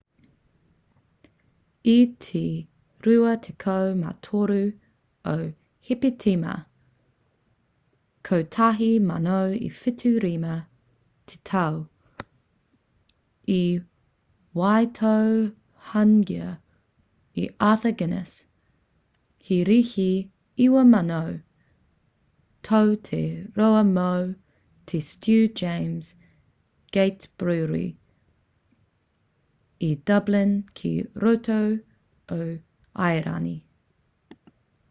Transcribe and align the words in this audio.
i 1.91 2.01
te 2.25 2.39
24 3.05 4.55
o 5.29 5.31
hepetema 5.87 6.51
1759 8.31 10.51
te 11.31 11.37
tau 11.51 11.77
i 13.57 13.61
waitohungia 14.61 16.49
e 17.45 17.47
arthur 17.69 17.93
guiness 18.01 18.33
he 19.47 19.57
rīhi 19.71 20.05
9,000 20.67 21.33
tau 22.69 22.93
te 23.09 23.23
roa 23.61 23.81
mō 23.97 24.09
te 24.93 25.03
stew 25.11 25.47
james' 25.63 26.13
gate 26.99 27.27
brewery 27.43 27.83
i 29.85 29.87
dublin 30.09 30.51
ki 30.79 30.89
roto 31.21 31.57
o 32.35 32.37
airani 33.09 33.57